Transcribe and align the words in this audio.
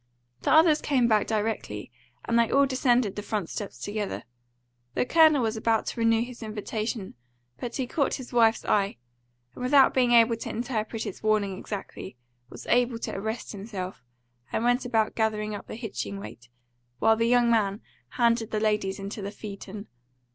The 0.41 0.51
others 0.51 0.81
came 0.81 1.07
back 1.07 1.27
directly, 1.27 1.91
and 2.25 2.39
they 2.39 2.49
all 2.49 2.65
descended 2.65 3.15
the 3.15 3.21
front 3.21 3.51
steps 3.51 3.77
together. 3.77 4.23
The 4.95 5.05
Colonel 5.05 5.43
was 5.43 5.55
about 5.55 5.85
to 5.85 5.99
renew 5.99 6.23
his 6.23 6.41
invitation, 6.41 7.13
but 7.59 7.75
he 7.75 7.85
caught 7.85 8.15
his 8.15 8.33
wife's 8.33 8.65
eye, 8.65 8.97
and, 9.53 9.61
without 9.61 9.93
being 9.93 10.11
able 10.13 10.37
to 10.37 10.49
interpret 10.49 11.05
its 11.05 11.21
warning 11.21 11.55
exactly, 11.59 12.17
was 12.49 12.65
able 12.65 12.97
to 12.97 13.15
arrest 13.15 13.51
himself, 13.51 14.03
and 14.51 14.63
went 14.63 14.85
about 14.85 15.13
gathering 15.13 15.53
up 15.53 15.67
the 15.67 15.75
hitching 15.75 16.19
weight, 16.19 16.49
while 16.97 17.15
the 17.15 17.27
young 17.27 17.51
man 17.51 17.81
handed 18.17 18.49
the 18.49 18.59
ladies 18.59 18.97
into 18.97 19.21
the 19.21 19.29
phaeton. 19.29 19.85